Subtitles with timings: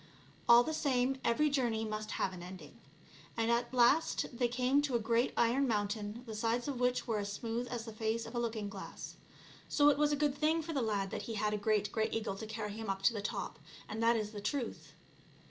[0.49, 2.79] All the same, every journey must have an ending.
[3.37, 7.19] And at last they came to a great iron mountain the sides of which were
[7.19, 9.17] as smooth as the face of a looking glass;
[9.69, 12.09] so it was a good thing for the lad that he had a great grey
[12.11, 14.93] eagle to carry him up to the top, and that is the truth.